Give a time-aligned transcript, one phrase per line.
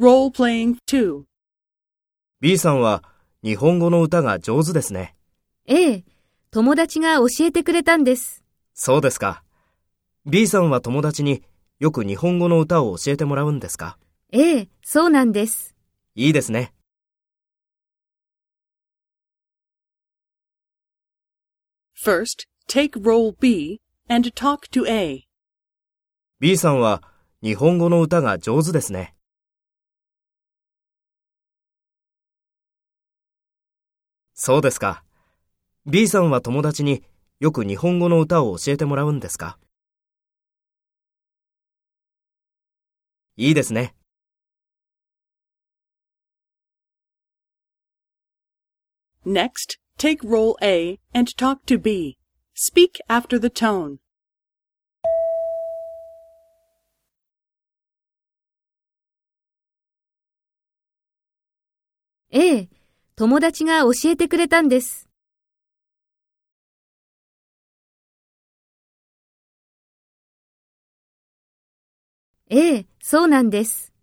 [0.00, 1.22] Role-playing 2.
[2.40, 3.04] B さんは
[3.44, 5.14] 日本語の歌が上手ですね。
[5.66, 6.04] ええ、
[6.50, 8.42] 友達が教えてくれたんです。
[8.74, 9.44] そうですか。
[10.26, 11.44] B さんは友達に
[11.78, 13.96] よく日本語の歌を教えてもらうんですか？
[14.32, 15.76] ええ、そうなんです。
[16.16, 16.74] いいですね。
[22.04, 25.22] First, take role B and talk to A.
[26.40, 27.00] B さんは
[27.44, 29.13] 日本語の歌が上手ですね。
[34.46, 35.02] そうですか。
[35.86, 37.02] B さんは友達に
[37.40, 39.58] よく日本語の歌を教えてもらうんですか
[43.38, 43.94] いいですね。
[49.24, 52.18] Next, take role A and talk to B.
[52.54, 53.96] Speak after the tone.
[62.30, 62.68] ええ、
[63.16, 65.08] 友達が教えてくれたんです。
[72.50, 73.93] ええ、そうなんです。